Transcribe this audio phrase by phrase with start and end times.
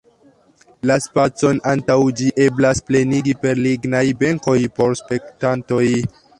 [0.91, 5.87] La spacon antaŭ ĝi eblas plenigi per lignaj benkoj por spektantoj.